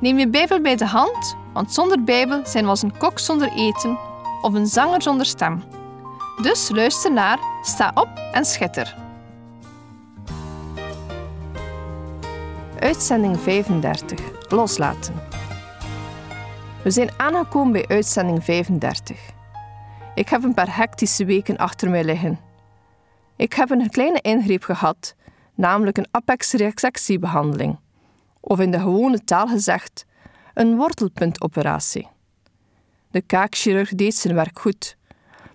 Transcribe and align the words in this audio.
Neem 0.00 0.18
je 0.18 0.28
Bijbel 0.28 0.60
bij 0.60 0.76
de 0.76 0.86
hand, 0.86 1.36
want 1.52 1.72
zonder 1.72 2.04
Bijbel 2.04 2.46
zijn 2.46 2.64
we 2.64 2.70
als 2.70 2.82
een 2.82 2.96
kok 2.96 3.18
zonder 3.18 3.52
eten 3.52 3.98
of 4.42 4.54
een 4.54 4.66
zanger 4.66 5.02
zonder 5.02 5.26
stem. 5.26 5.62
Dus 6.42 6.68
luister 6.68 7.12
naar, 7.12 7.38
sta 7.62 7.90
op 7.94 8.08
en 8.32 8.44
schitter. 8.44 8.96
Uitzending 12.78 13.40
35. 13.40 14.20
Loslaten. 14.48 15.14
We 16.82 16.90
zijn 16.90 17.10
aangekomen 17.16 17.72
bij 17.72 17.88
uitzending 17.88 18.44
35. 18.44 19.20
Ik 20.14 20.28
heb 20.28 20.42
een 20.42 20.54
paar 20.54 20.76
hectische 20.76 21.24
weken 21.24 21.56
achter 21.56 21.90
mij 21.90 22.04
liggen. 22.04 22.40
Ik 23.36 23.52
heb 23.52 23.70
een 23.70 23.90
kleine 23.90 24.20
ingreep 24.20 24.62
gehad, 24.62 25.14
namelijk 25.54 25.98
een 25.98 26.08
apex-resectiebehandeling, 26.10 27.78
of 28.40 28.60
in 28.60 28.70
de 28.70 28.78
gewone 28.78 29.24
taal 29.24 29.46
gezegd, 29.46 30.04
een 30.54 30.76
wortelpuntoperatie. 30.76 32.08
De 33.10 33.20
kaakchirurg 33.20 33.94
deed 33.94 34.14
zijn 34.14 34.34
werk 34.34 34.58
goed, 34.58 34.96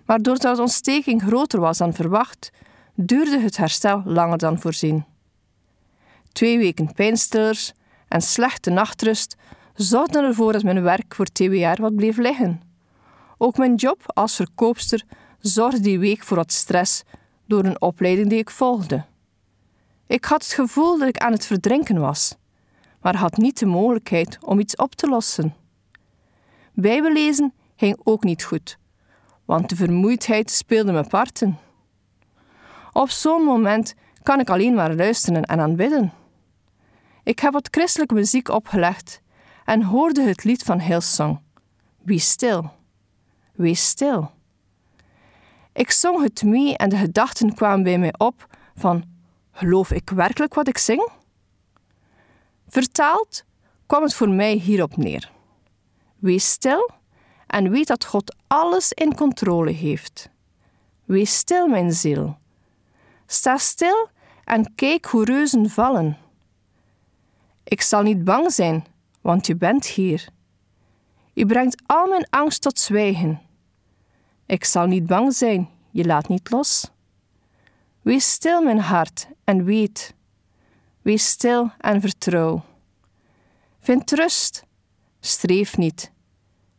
maar 0.04 0.22
doordat 0.22 0.56
de 0.56 0.62
ontsteking 0.62 1.22
groter 1.22 1.60
was 1.60 1.78
dan 1.78 1.94
verwacht, 1.94 2.50
duurde 2.94 3.40
het 3.40 3.56
herstel 3.56 4.02
langer 4.04 4.38
dan 4.38 4.58
voorzien. 4.58 5.04
Twee 6.32 6.58
weken 6.58 6.92
pijnstillers 6.92 7.72
en 8.08 8.22
slechte 8.22 8.70
nachtrust 8.70 9.36
zorgden 9.74 10.24
ervoor 10.24 10.52
dat 10.52 10.62
mijn 10.62 10.82
werk 10.82 11.14
voor 11.14 11.26
TWR 11.26 11.80
wat 11.80 11.96
bleef 11.96 12.16
liggen. 12.16 12.62
Ook 13.38 13.56
mijn 13.56 13.74
job 13.74 14.02
als 14.06 14.36
verkoopster 14.36 15.04
zorgde 15.38 15.80
die 15.80 15.98
week 15.98 16.22
voor 16.22 16.36
wat 16.36 16.52
stress 16.52 17.02
door 17.46 17.64
een 17.64 17.80
opleiding 17.80 18.28
die 18.28 18.38
ik 18.38 18.50
volgde. 18.50 19.04
Ik 20.06 20.24
had 20.24 20.42
het 20.42 20.52
gevoel 20.52 20.98
dat 20.98 21.08
ik 21.08 21.18
aan 21.18 21.32
het 21.32 21.46
verdrinken 21.46 22.00
was, 22.00 22.34
maar 23.00 23.16
had 23.16 23.36
niet 23.36 23.58
de 23.58 23.66
mogelijkheid 23.66 24.38
om 24.40 24.58
iets 24.58 24.76
op 24.76 24.94
te 24.94 25.08
lossen. 25.08 25.54
Bijbellezen 26.72 27.52
ging 27.76 28.00
ook 28.02 28.24
niet 28.24 28.44
goed, 28.44 28.78
want 29.44 29.68
de 29.68 29.76
vermoeidheid 29.76 30.50
speelde 30.50 30.92
me 30.92 31.06
parten. 31.06 31.58
Op 32.92 33.10
zo'n 33.10 33.42
moment 33.42 33.94
kan 34.22 34.40
ik 34.40 34.50
alleen 34.50 34.74
maar 34.74 34.94
luisteren 34.94 35.42
en 35.42 35.60
aanbidden. 35.60 36.12
Ik 37.22 37.38
heb 37.38 37.52
wat 37.52 37.68
christelijke 37.70 38.14
muziek 38.14 38.48
opgelegd 38.48 39.20
en 39.64 39.82
hoorde 39.82 40.22
het 40.22 40.44
lied 40.44 40.62
van 40.62 40.80
Hillsong. 40.80 41.40
Wie 42.02 42.18
stil, 42.18 42.70
wees 43.52 43.88
stil. 43.88 44.30
Ik 45.72 45.90
zong 45.90 46.22
het 46.22 46.42
mee 46.42 46.76
en 46.76 46.88
de 46.88 46.96
gedachten 46.96 47.54
kwamen 47.54 47.82
bij 47.82 47.98
mij 47.98 48.14
op 48.18 48.56
van 48.74 49.04
geloof 49.52 49.92
ik 49.92 50.10
werkelijk 50.10 50.54
wat 50.54 50.68
ik 50.68 50.78
zing? 50.78 51.10
Vertaald 52.68 53.44
kwam 53.86 54.02
het 54.02 54.14
voor 54.14 54.28
mij 54.28 54.54
hierop 54.54 54.96
neer. 54.96 55.32
Wees 56.18 56.50
stil 56.50 56.90
en 57.46 57.70
weet 57.70 57.86
dat 57.86 58.04
God 58.04 58.36
alles 58.46 58.92
in 58.92 59.14
controle 59.14 59.70
heeft. 59.70 60.28
Wees 61.04 61.36
stil, 61.36 61.68
mijn 61.68 61.92
ziel. 61.92 62.38
Sta 63.26 63.56
stil 63.56 64.08
en 64.44 64.74
kijk 64.74 65.04
hoe 65.04 65.24
reuzen 65.24 65.70
vallen. 65.70 66.18
Ik 67.64 67.82
zal 67.82 68.02
niet 68.02 68.24
bang 68.24 68.52
zijn, 68.52 68.86
want 69.20 69.48
u 69.48 69.56
bent 69.56 69.86
hier. 69.86 70.28
U 71.34 71.46
brengt 71.46 71.82
al 71.86 72.06
mijn 72.06 72.26
angst 72.30 72.62
tot 72.62 72.78
zwijgen. 72.78 73.40
Ik 74.46 74.64
zal 74.64 74.86
niet 74.86 75.06
bang 75.06 75.34
zijn, 75.34 75.68
je 75.90 76.04
laat 76.04 76.28
niet 76.28 76.50
los. 76.50 76.90
Wees 78.02 78.32
stil, 78.32 78.62
mijn 78.62 78.78
hart, 78.78 79.28
en 79.44 79.64
weet. 79.64 80.14
Wees 81.06 81.26
stil 81.26 81.70
en 81.78 82.00
vertrouw. 82.00 82.64
Vind 83.80 84.10
rust, 84.10 84.64
streef 85.20 85.76
niet. 85.76 86.12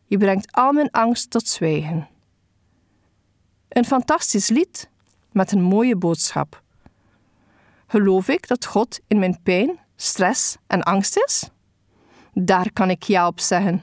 Je 0.04 0.18
brengt 0.18 0.52
al 0.52 0.72
mijn 0.72 0.90
angst 0.90 1.30
tot 1.30 1.48
zwijgen. 1.48 2.08
Een 3.68 3.84
fantastisch 3.84 4.48
lied 4.48 4.90
met 5.32 5.52
een 5.52 5.62
mooie 5.62 5.96
boodschap. 5.96 6.62
Geloof 7.86 8.28
ik 8.28 8.48
dat 8.48 8.64
God 8.64 9.00
in 9.06 9.18
mijn 9.18 9.42
pijn, 9.42 9.78
stress 9.96 10.56
en 10.66 10.82
angst 10.82 11.16
is? 11.16 11.50
Daar 12.32 12.72
kan 12.72 12.90
ik 12.90 13.02
ja 13.02 13.26
op 13.26 13.40
zeggen. 13.40 13.82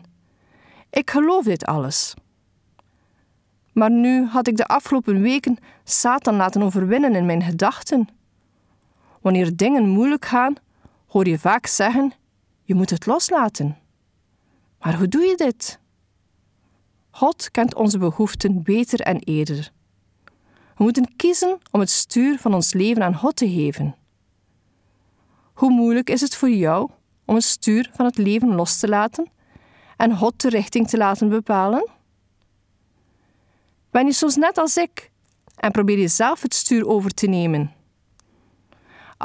Ik 0.89 1.09
geloof 1.09 1.43
dit 1.43 1.65
alles. 1.65 2.13
Maar 3.73 3.91
nu 3.91 4.25
had 4.25 4.47
ik 4.47 4.57
de 4.57 4.67
afgelopen 4.67 5.21
weken 5.21 5.57
Satan 5.83 6.35
laten 6.35 6.61
overwinnen 6.61 7.15
in 7.15 7.25
mijn 7.25 7.43
gedachten. 7.43 8.14
Wanneer 9.25 9.55
dingen 9.55 9.87
moeilijk 9.87 10.25
gaan, 10.25 10.55
hoor 11.07 11.27
je 11.27 11.39
vaak 11.39 11.67
zeggen: 11.67 12.13
je 12.63 12.75
moet 12.75 12.89
het 12.89 13.05
loslaten. 13.05 13.77
Maar 14.79 14.97
hoe 14.97 15.07
doe 15.07 15.25
je 15.25 15.35
dit? 15.35 15.79
God 17.09 17.51
kent 17.51 17.75
onze 17.75 17.97
behoeften 17.97 18.63
beter 18.63 18.99
en 18.99 19.19
eerder. 19.19 19.71
We 20.75 20.83
moeten 20.83 21.15
kiezen 21.15 21.57
om 21.71 21.79
het 21.79 21.89
stuur 21.89 22.39
van 22.39 22.53
ons 22.53 22.73
leven 22.73 23.03
aan 23.03 23.15
God 23.15 23.35
te 23.35 23.49
geven. 23.49 23.95
Hoe 25.53 25.71
moeilijk 25.71 26.09
is 26.09 26.21
het 26.21 26.35
voor 26.35 26.49
jou 26.49 26.89
om 27.25 27.35
het 27.35 27.43
stuur 27.43 27.91
van 27.93 28.05
het 28.05 28.17
leven 28.17 28.55
los 28.55 28.79
te 28.79 28.87
laten 28.87 29.31
en 29.97 30.17
God 30.17 30.41
de 30.41 30.49
richting 30.49 30.89
te 30.89 30.97
laten 30.97 31.29
bepalen? 31.29 31.89
Ben 33.91 34.05
je 34.05 34.13
soms 34.13 34.35
net 34.35 34.57
als 34.57 34.77
ik 34.77 35.11
en 35.55 35.71
probeer 35.71 35.99
je 35.99 36.07
zelf 36.07 36.41
het 36.41 36.53
stuur 36.53 36.87
over 36.87 37.11
te 37.11 37.27
nemen? 37.27 37.74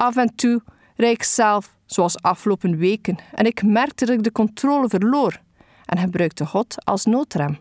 Af 0.01 0.17
en 0.17 0.35
toe 0.35 0.63
rijd 0.97 1.15
ik 1.15 1.23
zelf, 1.23 1.77
zoals 1.87 2.23
afgelopen 2.23 2.77
weken, 2.77 3.19
en 3.33 3.45
ik 3.45 3.63
merkte 3.63 4.05
dat 4.05 4.15
ik 4.15 4.23
de 4.23 4.33
controle 4.33 4.89
verloor 4.89 5.41
en 5.85 5.99
gebruikte 5.99 6.47
God 6.47 6.85
als 6.85 7.05
noodrem. 7.05 7.59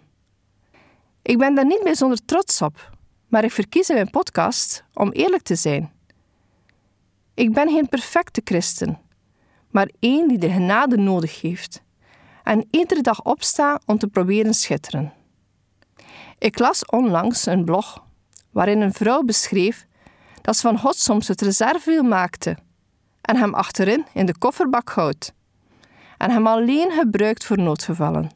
Ik 1.21 1.37
ben 1.37 1.55
daar 1.55 1.65
niet 1.65 1.83
bijzonder 1.83 2.25
trots 2.25 2.61
op, 2.61 2.97
maar 3.27 3.43
ik 3.43 3.51
verkies 3.51 3.89
in 3.89 3.95
mijn 3.95 4.09
podcast 4.09 4.83
om 4.93 5.11
eerlijk 5.11 5.43
te 5.43 5.55
zijn. 5.55 5.91
Ik 7.33 7.53
ben 7.53 7.69
geen 7.69 7.89
perfecte 7.89 8.41
christen, 8.43 8.99
maar 9.71 9.89
één 9.99 10.27
die 10.27 10.37
de 10.37 10.49
genade 10.49 10.97
nodig 10.97 11.41
heeft 11.41 11.81
en 12.43 12.67
iedere 12.71 13.01
dag 13.01 13.23
opsta 13.23 13.81
om 13.85 13.97
te 13.97 14.07
proberen 14.07 14.53
schitteren. 14.53 15.13
Ik 16.37 16.59
las 16.59 16.85
onlangs 16.85 17.45
een 17.45 17.65
blog 17.65 18.03
waarin 18.51 18.81
een 18.81 18.93
vrouw 18.93 19.23
beschreef 19.23 19.87
dat 20.41 20.59
van 20.59 20.79
God 20.79 20.95
soms 20.95 21.27
het 21.27 21.41
reservewiel 21.41 22.03
maakte 22.03 22.57
en 23.21 23.35
hem 23.35 23.53
achterin 23.53 24.05
in 24.13 24.25
de 24.25 24.37
kofferbak 24.37 24.89
houdt 24.89 25.33
en 26.17 26.31
hem 26.31 26.47
alleen 26.47 26.91
gebruikt 26.91 27.45
voor 27.45 27.57
noodgevallen. 27.57 28.31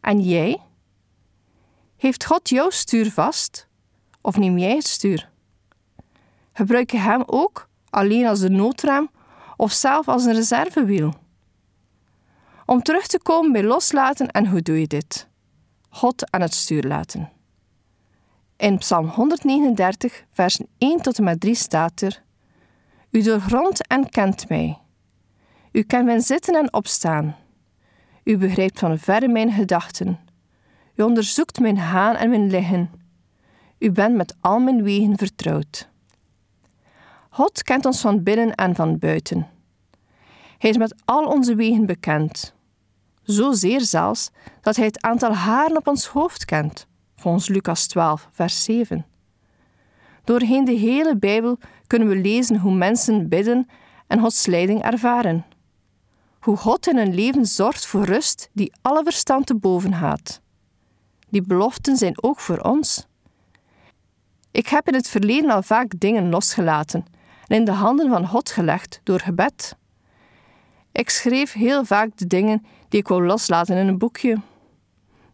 En 0.00 0.20
jij? 0.20 0.60
Heeft 1.96 2.24
God 2.24 2.48
jouw 2.48 2.70
stuur 2.70 3.10
vast 3.10 3.66
of 4.20 4.36
neem 4.36 4.58
jij 4.58 4.74
het 4.74 4.86
stuur? 4.86 5.30
Gebruik 6.52 6.90
je 6.90 6.98
hem 6.98 7.22
ook 7.26 7.68
alleen 7.90 8.26
als 8.26 8.40
de 8.40 8.50
noodrem 8.50 9.10
of 9.56 9.72
zelf 9.72 10.08
als 10.08 10.24
een 10.24 10.34
reservewiel? 10.34 11.14
Om 12.66 12.82
terug 12.82 13.06
te 13.06 13.20
komen 13.22 13.52
bij 13.52 13.64
loslaten 13.64 14.30
en 14.30 14.46
hoe 14.46 14.62
doe 14.62 14.80
je 14.80 14.86
dit? 14.86 15.28
God 15.88 16.30
aan 16.30 16.40
het 16.40 16.54
stuur 16.54 16.82
laten. 16.82 17.30
In 18.62 18.78
Psalm 18.78 19.06
139, 19.06 20.24
versen 20.30 20.66
1 20.78 21.00
tot 21.00 21.18
en 21.18 21.24
met 21.24 21.40
3 21.40 21.54
staat 21.54 22.00
er: 22.00 22.22
U 23.10 23.22
doorgrondt 23.22 23.86
en 23.86 24.08
kent 24.08 24.48
mij. 24.48 24.78
U 25.72 25.82
kent 25.82 26.04
mijn 26.04 26.20
zitten 26.20 26.54
en 26.54 26.72
opstaan. 26.72 27.36
U 28.24 28.36
begrijpt 28.36 28.78
van 28.78 28.98
verre 28.98 29.28
mijn 29.28 29.52
gedachten. 29.52 30.18
U 30.94 31.02
onderzoekt 31.02 31.60
mijn 31.60 31.78
haan 31.78 32.16
en 32.16 32.30
mijn 32.30 32.50
liggen. 32.50 32.90
U 33.78 33.90
bent 33.90 34.16
met 34.16 34.34
al 34.40 34.58
mijn 34.58 34.82
wegen 34.82 35.18
vertrouwd. 35.18 35.88
God 37.30 37.62
kent 37.62 37.86
ons 37.86 38.00
van 38.00 38.22
binnen 38.22 38.54
en 38.54 38.74
van 38.74 38.98
buiten. 38.98 39.48
Hij 40.58 40.70
is 40.70 40.76
met 40.76 40.94
al 41.04 41.24
onze 41.24 41.54
wegen 41.54 41.86
bekend. 41.86 42.54
Zozeer 43.22 43.80
zelfs 43.80 44.30
dat 44.60 44.76
hij 44.76 44.86
het 44.86 45.02
aantal 45.02 45.32
haren 45.34 45.76
op 45.76 45.86
ons 45.86 46.06
hoofd 46.06 46.44
kent, 46.44 46.86
volgens 47.22 47.48
Lucas 47.48 47.86
12, 47.86 48.28
vers 48.30 48.64
7. 48.64 49.06
Doorheen 50.24 50.64
de 50.64 50.72
hele 50.72 51.16
Bijbel 51.16 51.58
kunnen 51.86 52.08
we 52.08 52.16
lezen 52.16 52.58
hoe 52.58 52.74
mensen 52.74 53.28
bidden 53.28 53.68
en 54.06 54.20
Gods 54.20 54.46
leiding 54.46 54.82
ervaren. 54.82 55.44
hoe 56.40 56.56
God 56.56 56.86
in 56.86 56.96
een 56.96 57.14
leven 57.14 57.46
zorgt 57.46 57.86
voor 57.86 58.04
rust 58.04 58.50
die 58.52 58.72
alle 58.82 59.02
verstand 59.02 59.46
te 59.46 59.54
boven 59.54 59.94
gaat. 59.94 60.40
Die 61.30 61.42
beloften 61.42 61.96
zijn 61.96 62.22
ook 62.22 62.40
voor 62.40 62.58
ons. 62.58 63.06
Ik 64.50 64.68
heb 64.68 64.88
in 64.88 64.94
het 64.94 65.08
verleden 65.08 65.50
al 65.50 65.62
vaak 65.62 66.00
dingen 66.00 66.28
losgelaten 66.28 67.04
en 67.46 67.56
in 67.56 67.64
de 67.64 67.72
handen 67.72 68.08
van 68.08 68.26
God 68.26 68.50
gelegd 68.50 69.00
door 69.02 69.20
gebed. 69.20 69.76
Ik 70.92 71.10
schreef 71.10 71.52
heel 71.52 71.84
vaak 71.84 72.16
de 72.16 72.26
dingen 72.26 72.66
die 72.88 73.00
ik 73.00 73.08
wou 73.08 73.26
loslaten 73.26 73.76
in 73.76 73.88
een 73.88 73.98
boekje. 73.98 74.40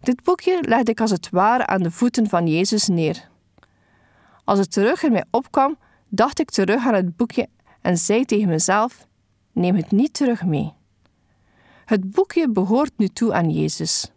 Dit 0.00 0.22
boekje 0.22 0.58
legde 0.60 0.90
ik 0.90 1.00
als 1.00 1.10
het 1.10 1.28
ware 1.30 1.66
aan 1.66 1.82
de 1.82 1.90
voeten 1.90 2.28
van 2.28 2.46
Jezus 2.46 2.88
neer. 2.88 3.28
Als 4.44 4.58
het 4.58 4.72
terug 4.72 5.02
in 5.02 5.12
mij 5.12 5.24
opkwam, 5.30 5.78
dacht 6.08 6.38
ik 6.38 6.50
terug 6.50 6.86
aan 6.86 6.94
het 6.94 7.16
boekje 7.16 7.48
en 7.80 7.96
zei 7.96 8.24
tegen 8.24 8.48
mezelf: 8.48 9.06
Neem 9.52 9.76
het 9.76 9.90
niet 9.90 10.14
terug 10.14 10.44
mee. 10.44 10.72
Het 11.84 12.10
boekje 12.10 12.50
behoort 12.50 12.92
nu 12.96 13.08
toe 13.08 13.34
aan 13.34 13.50
Jezus. 13.50 14.12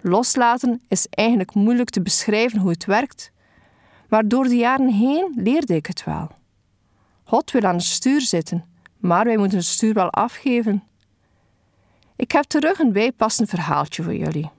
Loslaten 0.00 0.82
is 0.88 1.06
eigenlijk 1.10 1.54
moeilijk 1.54 1.90
te 1.90 2.02
beschrijven 2.02 2.58
hoe 2.58 2.70
het 2.70 2.84
werkt, 2.84 3.32
maar 4.08 4.28
door 4.28 4.44
de 4.44 4.56
jaren 4.56 4.92
heen 4.92 5.32
leerde 5.36 5.74
ik 5.74 5.86
het 5.86 6.04
wel. 6.04 6.28
God 7.24 7.50
wil 7.50 7.62
aan 7.62 7.74
het 7.74 7.84
stuur 7.84 8.20
zitten, 8.20 8.64
maar 8.98 9.24
wij 9.24 9.36
moeten 9.36 9.58
het 9.58 9.66
stuur 9.66 9.94
wel 9.94 10.10
afgeven. 10.10 10.82
Ik 12.16 12.32
heb 12.32 12.44
terug 12.44 12.78
een 12.78 12.92
bijpassend 12.92 13.48
verhaaltje 13.48 14.02
voor 14.02 14.14
jullie. 14.14 14.50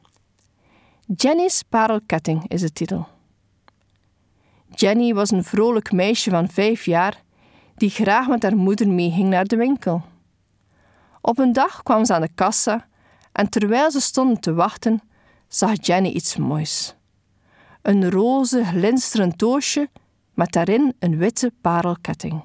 Jenny's 1.07 1.63
parelketting 1.63 2.48
is 2.48 2.62
de 2.62 2.72
titel. 2.72 3.07
Jenny 4.69 5.13
was 5.13 5.31
een 5.31 5.44
vrolijk 5.44 5.92
meisje 5.92 6.30
van 6.30 6.50
vijf 6.50 6.86
jaar 6.86 7.24
die 7.75 7.90
graag 7.90 8.28
met 8.28 8.44
haar 8.44 8.56
moeder 8.56 8.88
meeging 8.88 9.30
naar 9.30 9.46
de 9.46 9.56
winkel. 9.56 10.04
Op 11.22 11.38
een 11.38 11.54
dag 11.54 11.84
kwam 11.84 12.06
ze 12.06 12.13
aan 12.13 12.22
de 12.22 12.30
kassa 12.36 12.88
en 13.31 13.50
terwijl 13.50 13.92
ze 13.92 14.02
stonden 14.02 14.40
te 14.40 14.54
wachten, 14.54 15.02
zag 15.48 15.86
Jenny 15.86 16.10
iets 16.10 16.38
moois. 16.38 16.96
Een 17.81 18.12
roze, 18.12 18.63
glinsterend 18.63 19.40
doosje 19.40 19.90
met 20.34 20.51
daarin 20.51 20.94
een 21.00 21.18
witte 21.18 21.54
parelketting. 21.62 22.44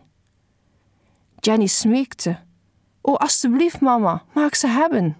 Jenny 1.38 1.66
smeekte: 1.66 2.38
O, 3.00 3.14
alstublieft, 3.14 3.80
mama, 3.80 4.22
maak 4.34 4.54
ze 4.54 4.66
hebben. 4.66 5.16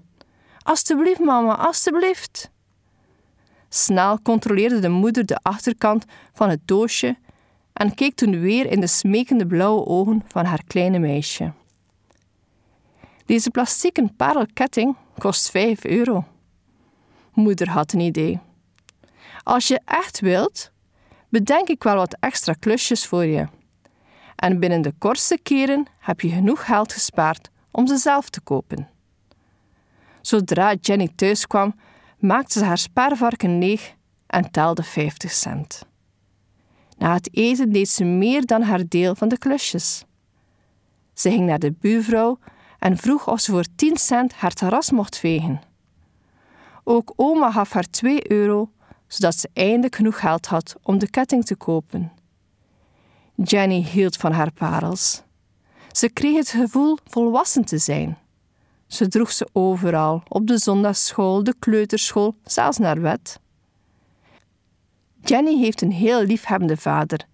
Alstublieft, 0.63 1.21
mama, 1.21 1.57
alstublieft. 1.57 2.51
Snel 3.73 4.21
controleerde 4.23 4.79
de 4.79 4.89
moeder 4.89 5.27
de 5.27 5.39
achterkant 5.43 6.05
van 6.33 6.49
het 6.49 6.61
doosje 6.65 7.17
en 7.73 7.95
keek 7.95 8.15
toen 8.15 8.41
weer 8.41 8.67
in 8.67 8.81
de 8.81 8.87
smekende 8.87 9.47
blauwe 9.47 9.87
ogen 9.87 10.23
van 10.27 10.45
haar 10.45 10.63
kleine 10.67 10.99
meisje. 10.99 11.53
Deze 13.27 13.51
plastieke 13.51 14.11
parelketting 14.17 14.97
kost 15.19 15.51
5 15.51 15.85
euro. 15.85 16.25
Moeder 17.33 17.69
had 17.69 17.93
een 17.93 18.01
idee. 18.01 18.39
Als 19.43 19.69
je 19.69 19.81
echt 19.85 20.21
wilt, 20.21 20.71
bedenk 21.29 21.69
ik 21.69 21.83
wel 21.83 21.97
wat 21.97 22.17
extra 22.21 22.53
klusjes 22.53 23.07
voor 23.07 23.25
je. 23.25 23.47
En 24.37 24.61
binnen 24.61 24.83
de 24.83 24.93
kortste 24.99 25.39
keren 25.43 25.87
heb 25.99 26.21
je 26.21 26.29
genoeg 26.29 26.65
geld 26.65 26.93
gespaard 26.93 27.51
om 27.71 27.87
ze 27.87 27.97
zelf 27.97 28.31
te 28.31 28.41
kopen. 28.41 28.89
Zodra 30.21 30.75
Jenny 30.81 31.09
thuis 31.17 31.47
kwam, 31.47 31.75
maakte 32.21 32.59
ze 32.59 32.65
haar 32.65 32.79
spaarvarken 32.79 33.59
leeg 33.59 33.95
en 34.27 34.51
telde 34.51 34.83
50 34.83 35.31
cent. 35.31 35.87
Na 36.99 37.13
het 37.15 37.37
eten 37.37 37.73
deed 37.73 37.89
ze 37.89 38.05
meer 38.05 38.47
dan 38.47 38.63
haar 38.63 38.89
deel 38.89 39.15
van 39.15 39.29
de 39.29 39.39
klusjes. 39.39 40.05
Ze 41.15 41.31
ging 41.31 41.47
naar 41.47 41.59
de 41.59 41.73
buurvrouw 41.73 42.39
en 42.79 42.97
vroeg 42.97 43.29
of 43.29 43.41
ze 43.41 43.51
voor 43.51 43.65
10 43.77 43.97
cent 43.97 44.33
haar 44.33 44.53
terras 44.53 44.91
mocht 44.91 45.19
vegen. 45.19 45.61
Ook 46.85 47.13
oma 47.17 47.51
gaf 47.51 47.73
haar 47.73 47.91
2 47.91 48.31
euro, 48.31 48.71
zodat 49.07 49.35
ze 49.35 49.49
eindelijk 49.53 49.97
genoeg 49.97 50.21
geld 50.21 50.47
had 50.47 50.77
om 50.83 50.99
de 50.99 51.11
ketting 51.11 51.45
te 51.45 51.57
kopen. 51.57 52.13
Jenny 53.35 53.83
hield 53.83 54.17
van 54.17 54.33
haar 54.33 54.53
parels. 54.53 55.23
Ze 55.93 56.09
kreeg 56.09 56.37
het 56.37 56.49
gevoel 56.49 56.99
volwassen 57.05 57.65
te 57.65 57.79
zijn. 57.79 58.19
Ze 58.91 59.09
droeg 59.09 59.33
ze 59.33 59.49
overal, 59.53 60.23
op 60.29 60.47
de 60.47 60.59
zondagsschool, 60.59 61.45
de 61.45 61.55
kleuterschool, 61.59 62.35
zelfs 62.45 62.79
naar 62.79 63.01
bed. 63.01 63.41
Jenny 65.21 65.59
heeft 65.59 65.83
een 65.83 65.93
heel 65.93 66.23
liefhebbende 66.23 66.77
vader 66.77 67.27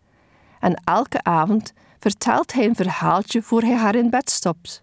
en 0.60 0.82
elke 0.84 1.22
avond 1.22 1.72
vertelt 1.98 2.52
hij 2.52 2.64
een 2.64 2.74
verhaaltje 2.74 3.42
voor 3.42 3.62
hij 3.62 3.74
haar 3.76 3.94
in 3.94 4.10
bed 4.10 4.30
stopt. 4.30 4.82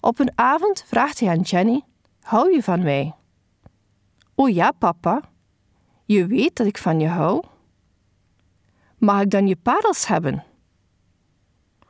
Op 0.00 0.18
een 0.18 0.32
avond 0.34 0.84
vraagt 0.86 1.20
hij 1.20 1.28
aan 1.28 1.40
Jenny: 1.40 1.82
Hou 2.20 2.52
je 2.52 2.62
van 2.62 2.82
mij? 2.82 3.14
O 4.34 4.46
ja, 4.46 4.70
papa. 4.70 5.20
Je 6.04 6.26
weet 6.26 6.56
dat 6.56 6.66
ik 6.66 6.78
van 6.78 7.00
je 7.00 7.08
hou. 7.08 7.44
Mag 8.98 9.20
ik 9.20 9.30
dan 9.30 9.46
je 9.46 9.56
parels 9.56 10.06
hebben? 10.06 10.44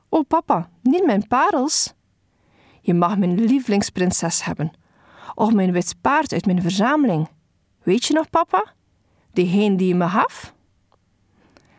O 0.09 0.23
papa, 0.23 0.71
niet 0.83 1.07
mijn 1.07 1.27
parels. 1.27 1.95
Je 2.87 2.95
mag 2.95 3.19
mijn 3.19 3.45
lievelingsprinses 3.45 4.45
hebben, 4.45 4.73
of 5.35 5.53
mijn 5.53 5.73
wit 5.73 5.95
paard 6.01 6.33
uit 6.33 6.47
mijn 6.47 6.63
verzameling. 6.63 7.29
Weet 7.83 8.05
je 8.05 8.15
nog, 8.15 8.31
papa? 8.31 8.73
Degene 9.33 9.77
die 9.77 9.89
je 9.89 9.95
me 9.95 10.09
gaf? 10.09 10.55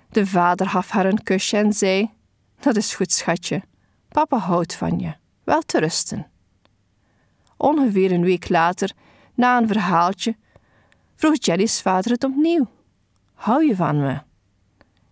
De 0.09 0.25
vader 0.25 0.69
gaf 0.69 0.89
haar 0.89 1.05
een 1.05 1.23
kusje 1.23 1.57
en 1.57 1.73
zei: 1.73 2.11
Dat 2.59 2.75
is 2.75 2.95
goed, 2.95 3.11
schatje. 3.11 3.61
Papa 4.09 4.37
houdt 4.37 4.75
van 4.75 4.99
je. 4.99 5.15
Wel 5.43 5.61
te 5.61 5.79
rusten. 5.79 6.27
Ongeveer 7.57 8.11
een 8.11 8.23
week 8.23 8.49
later, 8.49 8.91
na 9.33 9.57
een 9.57 9.67
verhaaltje, 9.67 10.35
vroeg 11.15 11.35
Jenny's 11.39 11.81
vader 11.81 12.11
het 12.11 12.23
opnieuw: 12.23 12.67
Hou 13.33 13.65
je 13.65 13.75
van 13.75 13.99
me? 13.99 14.21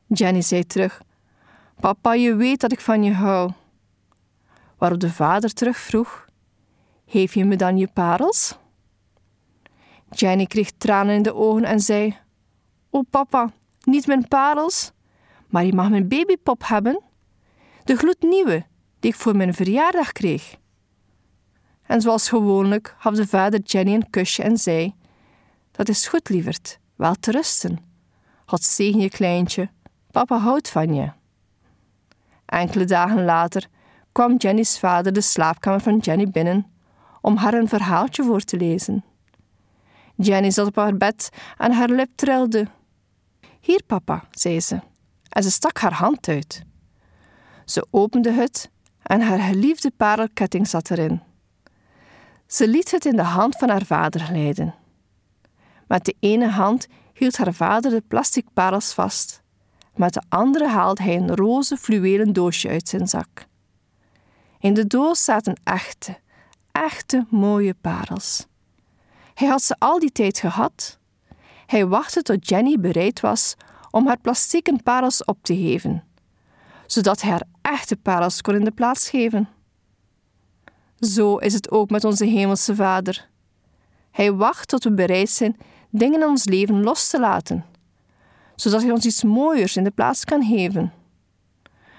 Jenny 0.08 0.42
zei 0.42 0.66
terug: 0.66 1.02
Papa, 1.80 2.14
je 2.14 2.36
weet 2.36 2.60
dat 2.60 2.72
ik 2.72 2.80
van 2.80 3.04
je 3.04 3.14
hou. 3.14 3.52
Waarop 4.86 5.04
de 5.04 5.14
vader 5.14 5.54
terugvroeg: 5.54 6.26
Geef 7.06 7.34
je 7.34 7.46
me 7.46 7.56
dan 7.56 7.78
je 7.78 7.88
parels? 7.88 8.58
Jenny 10.10 10.46
kreeg 10.46 10.72
tranen 10.72 11.16
in 11.16 11.22
de 11.22 11.34
ogen 11.34 11.64
en 11.64 11.80
zei: 11.80 12.18
O 12.90 13.02
papa, 13.02 13.52
niet 13.84 14.08
mijn 14.08 14.28
parels, 14.28 14.92
maar 15.48 15.66
je 15.66 15.74
mag 15.74 15.90
mijn 15.90 16.08
babypop 16.08 16.68
hebben. 16.68 17.02
De 17.84 17.96
gloednieuwe, 17.96 18.66
die 19.00 19.12
ik 19.12 19.18
voor 19.18 19.36
mijn 19.36 19.54
verjaardag 19.54 20.12
kreeg. 20.12 20.56
En 21.86 22.02
zoals 22.02 22.30
gewoonlijk 22.30 22.96
gaf 22.98 23.16
de 23.16 23.28
vader 23.28 23.60
Jenny 23.60 23.94
een 23.94 24.10
kusje 24.10 24.44
en 24.44 24.58
zei: 24.58 24.96
Dat 25.72 25.90
is 25.90 26.08
goed, 26.08 26.30
lieverd, 26.30 26.80
wel 26.96 27.16
te 27.16 27.32
rusten. 27.32 27.80
God 28.46 28.64
zegen 28.64 29.00
je 29.00 29.10
kleintje, 29.10 29.70
papa 30.12 30.38
houdt 30.38 30.70
van 30.70 30.94
je. 30.94 31.12
Enkele 32.46 32.86
dagen 32.86 33.26
later 33.26 33.74
kwam 34.16 34.38
Jenny's 34.38 34.80
vader 34.80 35.14
de 35.14 35.22
slaapkamer 35.22 35.80
van 35.80 35.98
Jenny 35.98 36.30
binnen 36.30 36.72
om 37.22 37.36
haar 37.36 37.54
een 37.54 37.68
verhaaltje 37.68 38.24
voor 38.24 38.42
te 38.42 38.58
lezen. 38.58 39.04
Jenny 40.16 40.52
zat 40.52 40.68
op 40.68 40.76
haar 40.76 40.98
bed 40.98 41.30
en 41.58 41.72
haar 41.72 41.90
lip 41.90 42.10
trilde. 42.16 42.68
Hier, 43.60 43.84
papa, 43.88 44.24
zei 44.32 44.62
ze, 44.62 44.80
en 45.30 45.44
ze 45.44 45.52
stak 45.52 45.78
haar 45.78 45.94
hand 45.94 46.28
uit. 46.28 46.64
Ze 47.66 47.88
opende 47.92 48.32
het 48.32 48.70
en 49.04 49.22
haar 49.22 49.40
geliefde 49.40 49.92
parelketting 49.98 50.68
zat 50.68 50.90
erin. 50.90 51.22
Ze 52.48 52.68
liet 52.68 52.92
het 52.92 53.06
in 53.06 53.16
de 53.16 53.24
hand 53.24 53.58
van 53.58 53.70
haar 53.70 53.86
vader 53.86 54.22
glijden. 54.22 54.76
Met 55.88 56.06
de 56.06 56.16
ene 56.20 56.48
hand 56.50 56.88
hield 57.14 57.38
haar 57.38 57.54
vader 57.54 57.92
de 57.92 58.04
plastic 58.08 58.46
parels 58.54 58.94
vast, 58.94 59.42
met 59.96 60.14
de 60.14 60.22
andere 60.30 60.68
haalde 60.68 61.04
hij 61.04 61.16
een 61.16 61.36
roze 61.36 61.78
fluwelen 61.78 62.34
doosje 62.34 62.70
uit 62.70 62.90
zijn 62.90 63.08
zak. 63.08 63.48
In 64.66 64.74
de 64.74 64.88
doos 64.88 65.24
zaten 65.24 65.60
echte, 65.64 66.18
echte 66.72 67.26
mooie 67.30 67.76
parels. 67.82 68.46
Hij 69.34 69.48
had 69.48 69.62
ze 69.62 69.76
al 69.80 70.00
die 70.00 70.12
tijd 70.12 70.40
gehad. 70.40 71.00
Hij 71.66 71.88
wachtte 71.88 72.22
tot 72.22 72.50
Jenny 72.50 72.80
bereid 72.80 73.20
was 73.20 73.56
om 73.92 74.08
haar 74.08 74.20
plastieke 74.20 74.80
parels 74.84 75.24
op 75.24 75.38
te 75.42 75.56
geven, 75.56 76.04
zodat 76.86 77.22
hij 77.22 77.32
haar 77.32 77.48
echte 77.62 77.96
parels 77.96 78.42
kon 78.42 78.56
in 78.56 78.64
de 78.64 78.72
plaats 78.72 79.10
geven. 79.10 79.50
Zo 81.00 81.38
is 81.38 81.54
het 81.54 81.72
ook 81.72 81.90
met 81.90 82.04
onze 82.04 82.26
Hemelse 82.26 82.76
Vader. 82.76 83.30
Hij 84.12 84.34
wacht 84.34 84.68
tot 84.68 84.84
we 84.84 84.94
bereid 84.94 85.30
zijn 85.30 85.58
dingen 85.90 86.22
in 86.22 86.28
ons 86.28 86.46
leven 86.46 86.84
los 86.84 87.10
te 87.10 87.20
laten, 87.20 87.66
zodat 88.56 88.82
Hij 88.82 88.92
ons 88.92 89.06
iets 89.06 89.24
mooiers 89.24 89.78
in 89.78 89.84
de 89.84 89.92
plaats 89.92 90.24
kan 90.24 90.44
geven. 90.44 90.94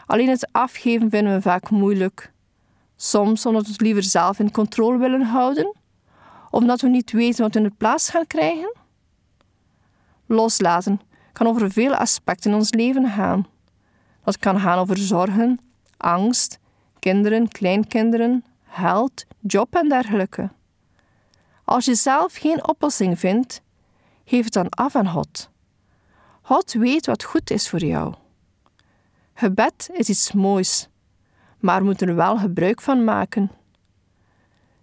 Alleen 0.07 0.29
het 0.29 0.49
afgeven 0.53 1.11
vinden 1.11 1.35
we 1.35 1.41
vaak 1.41 1.71
moeilijk. 1.71 2.35
Soms 2.97 3.47
omdat 3.47 3.65
we 3.65 3.73
het 3.73 3.81
liever 3.81 4.03
zelf 4.03 4.39
in 4.39 4.51
controle 4.51 4.99
willen 4.99 5.23
houden, 5.23 5.75
of 6.51 6.61
omdat 6.61 6.81
we 6.81 6.89
niet 6.89 7.11
weten 7.13 7.43
wat 7.43 7.53
we 7.55 7.61
in 7.61 7.67
de 7.69 7.75
plaats 7.77 8.11
gaan 8.11 8.27
krijgen. 8.27 8.75
Loslaten 10.27 11.01
kan 11.33 11.47
over 11.47 11.71
vele 11.71 11.99
aspecten 11.99 12.51
in 12.51 12.57
ons 12.57 12.73
leven 12.73 13.09
gaan. 13.09 13.47
Dat 14.25 14.39
kan 14.39 14.61
gaan 14.61 14.79
over 14.79 14.99
zorgen, 14.99 15.61
angst, 15.97 16.59
kinderen, 16.99 17.49
kleinkinderen, 17.49 18.45
geld, 18.69 19.25
job 19.41 19.75
en 19.75 19.89
dergelijke. 19.89 20.51
Als 21.65 21.85
je 21.85 21.95
zelf 21.95 22.35
geen 22.35 22.69
oplossing 22.69 23.19
vindt, 23.19 23.61
geef 24.25 24.45
het 24.45 24.53
dan 24.53 24.69
af 24.69 24.97
aan 24.97 25.09
God. 25.09 25.51
God 26.43 26.73
weet 26.73 27.07
wat 27.07 27.25
goed 27.25 27.51
is 27.51 27.69
voor 27.69 27.85
jou. 27.85 28.15
Gebed 29.35 29.89
is 29.93 30.09
iets 30.09 30.33
moois, 30.33 30.89
maar 31.61 31.85
moet 31.85 32.01
er 32.01 32.15
wel 32.15 32.39
gebruik 32.39 32.81
van 32.81 33.05
maken. 33.05 33.51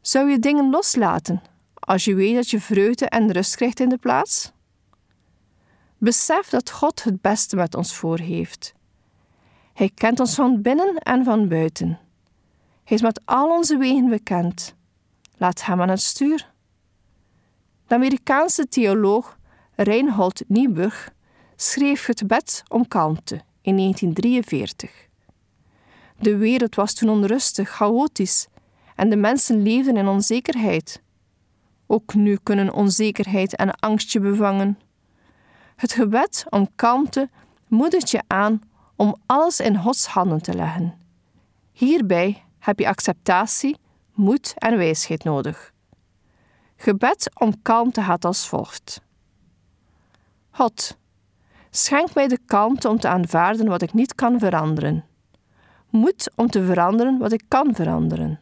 Zou 0.02 0.30
je 0.30 0.40
dingen 0.40 0.70
loslaten 0.70 1.42
als 1.74 2.06
je 2.06 2.16
weet 2.16 2.36
dat 2.36 2.50
je 2.50 2.60
vreugde 2.60 3.06
en 3.06 3.32
rust 3.32 3.56
krijgt 3.56 3.80
in 3.80 3.90
de 3.90 3.98
plaats? 3.98 4.52
Besef 5.98 6.50
dat 6.50 6.72
God 6.72 7.04
het 7.04 7.22
beste 7.22 7.56
met 7.56 7.76
ons 7.76 7.96
voor 7.96 8.20
heeft. 8.20 8.74
Hij 9.74 9.92
kent 9.94 10.20
ons 10.20 10.36
van 10.36 10.62
binnen 10.62 10.98
en 10.98 11.24
van 11.24 11.48
buiten. 11.48 12.00
Hij 12.84 12.98
is 12.98 13.02
met 13.02 13.22
al 13.26 13.50
onze 13.50 13.78
wegen 13.78 14.10
bekend. 14.10 14.76
Laat 15.38 15.66
hem 15.66 15.82
aan 15.82 15.90
het 15.90 16.02
stuur. 16.02 16.52
De 17.88 17.96
Amerikaanse 17.96 18.68
theoloog 18.68 19.38
Reinhold 19.76 20.44
Niebuhr 20.48 21.14
schreef 21.56 22.06
het 22.06 22.28
bed 22.28 22.64
om 22.68 22.88
kalmte 22.88 23.42
in 23.62 23.78
1943. 23.78 25.08
De 26.20 26.38
wereld 26.38 26.76
was 26.76 26.94
toen 26.94 27.10
onrustig, 27.10 27.70
chaotisch 27.70 28.48
en 28.96 29.10
de 29.10 29.16
mensen 29.16 29.62
leefden 29.62 29.98
in 29.98 30.08
onzekerheid. 30.08 31.02
Ook 31.88 32.14
nu 32.14 32.38
kunnen 32.44 32.74
onzekerheid 32.74 33.56
en 33.56 33.72
angst 33.76 34.12
je 34.12 34.20
bevangen. 34.20 34.80
Het 35.76 35.94
gebed 35.94 36.46
om 36.50 36.70
kalmte 36.76 37.30
moedigt 37.68 38.12
je 38.12 38.22
aan 38.28 38.62
om 38.96 39.16
alles 39.26 39.60
in 39.60 39.78
Gods 39.78 40.06
handen 40.06 40.42
te 40.42 40.54
leggen. 40.54 40.94
Hierbij 41.72 42.44
heb 42.60 42.80
je 42.80 42.88
acceptatie, 42.88 43.78
moed 44.14 44.54
en 44.56 44.78
wijsheid 44.78 45.24
nodig. 45.24 45.74
Gebed 46.76 47.30
om 47.40 47.62
kalmte 47.62 48.02
gaat 48.02 48.26
als 48.26 48.48
volgt. 48.48 49.02
God, 50.50 50.98
schenk 51.70 52.14
mij 52.14 52.28
de 52.28 52.40
kalmte 52.46 52.90
om 52.90 53.00
te 53.00 53.08
aanvaarden 53.08 53.68
wat 53.68 53.82
ik 53.82 53.94
niet 53.94 54.16
kan 54.16 54.40
veranderen. 54.40 55.06
Moed 55.94 56.32
om 56.36 56.48
te 56.48 56.66
veranderen 56.66 57.18
wat 57.18 57.32
ik 57.32 57.44
kan 57.48 57.76
veranderen. 57.76 58.40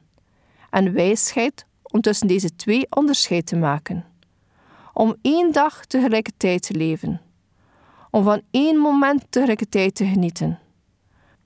En 0.69 0.93
wijsheid 0.93 1.65
om 1.81 2.01
tussen 2.01 2.27
deze 2.27 2.55
twee 2.55 2.87
onderscheid 2.89 3.45
te 3.45 3.55
maken. 3.55 4.05
Om 4.93 5.15
één 5.21 5.51
dag 5.51 5.85
tegelijkertijd 5.85 6.61
te 6.61 6.73
leven. 6.73 7.21
Om 8.11 8.23
van 8.23 8.41
één 8.51 8.77
moment 8.77 9.25
tegelijkertijd 9.29 9.95
te 9.95 10.05
genieten. 10.05 10.59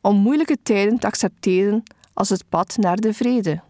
Om 0.01 0.15
moeilijke 0.15 0.57
tijden 0.63 0.99
te 0.99 1.07
accepteren 1.07 1.83
als 2.13 2.29
het 2.29 2.49
pad 2.49 2.77
naar 2.77 2.97
de 2.97 3.13
vrede. 3.13 3.61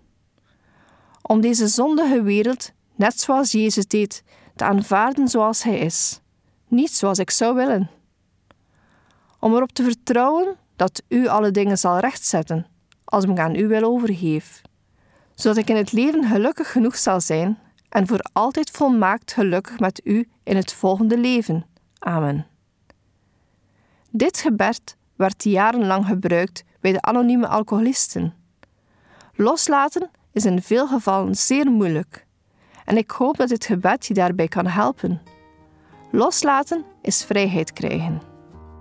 Om 1.22 1.42
deze 1.42 1.68
zondige 1.68 2.22
wereld, 2.22 2.72
net 2.96 3.20
zoals 3.20 3.52
Jezus 3.52 3.88
deed, 3.88 4.24
te 4.56 4.64
aanvaarden 4.64 5.28
zoals 5.28 5.64
Hij 5.64 5.78
is, 5.78 6.20
niet 6.68 6.92
zoals 6.92 7.20
ik 7.20 7.30
zou 7.32 7.56
willen. 7.56 7.90
Om 9.40 9.56
erop 9.56 9.72
te 9.72 9.84
vertrouwen 9.84 10.56
dat 10.76 11.04
U 11.08 11.28
alle 11.28 11.52
dingen 11.52 11.78
zal 11.78 12.00
rechtzetten, 12.00 12.68
als 13.04 13.24
ik 13.24 13.40
aan 13.40 13.56
U 13.56 13.68
wil 13.68 13.84
overgeef, 13.84 14.62
zodat 15.34 15.58
ik 15.58 15.70
in 15.70 15.76
het 15.76 15.92
leven 15.92 16.24
gelukkig 16.24 16.72
genoeg 16.72 16.98
zal 16.98 17.22
zijn 17.22 17.58
en 17.90 18.08
voor 18.08 18.20
altijd 18.34 18.72
volmaakt 18.72 19.34
gelukkig 19.34 19.80
met 19.80 20.02
U 20.04 20.30
in 20.44 20.56
het 20.56 20.74
volgende 20.74 21.18
leven. 21.18 21.66
Amen. 22.00 22.48
Dit 24.12 24.38
gebed 24.38 24.98
werd 25.16 25.44
jarenlang 25.44 26.06
gebruikt 26.06 26.64
bij 26.80 26.92
de 26.92 27.02
anonieme 27.02 27.48
alcoholisten. 27.48 28.34
Loslaten 29.36 30.10
is 30.32 30.46
in 30.46 30.62
veel 30.62 30.88
gevallen 30.88 31.36
zeer 31.36 31.72
moeilijk 31.72 32.26
en 32.86 32.98
ik 32.98 33.12
hoop 33.12 33.38
dat 33.38 33.50
dit 33.50 33.66
gebed 33.66 34.06
je 34.06 34.14
daarbij 34.14 34.48
kan 34.48 34.68
helpen. 34.68 35.22
Loslaten 36.12 36.86
is 37.02 37.24
vrijheid 37.24 37.74
krijgen. 37.74 38.35